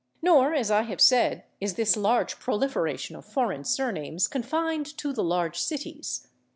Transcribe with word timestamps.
Nor, 0.23 0.55
as 0.55 0.71
I 0.71 0.81
have 0.81 0.99
said, 0.99 1.43
is 1.59 1.75
this 1.75 1.95
large 1.95 2.39
proliferation 2.39 3.15
of 3.15 3.23
foreign 3.23 3.63
surnames 3.63 4.27
confined 4.27 4.97
to 4.97 5.13
the 5.13 5.23
large 5.23 5.59
cities. 5.59 6.27